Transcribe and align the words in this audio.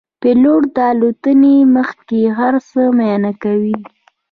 پیلوټ 0.21 0.63
د 0.75 0.77
الوتنې 0.91 1.55
مخکې 1.75 2.19
هر 2.37 2.53
څه 2.69 2.81
معاینه 2.97 3.31
کوي. 3.43 3.77